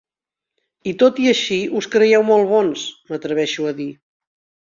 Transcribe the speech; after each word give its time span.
I 0.91 0.93
tot 1.03 1.19
i 1.25 1.27
així 1.31 1.57
us 1.81 1.89
creieu 1.97 2.25
molt 2.31 2.49
bons, 2.55 2.87
m'atreveixo 3.13 3.71
a 3.73 3.77
dir! 3.83 3.89